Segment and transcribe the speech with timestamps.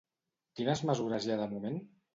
[0.61, 1.83] Quines mesures hi ha de moment?